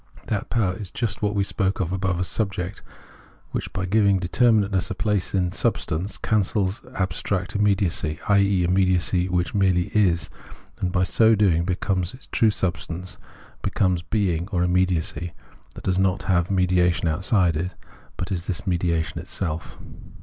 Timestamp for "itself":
19.19-19.77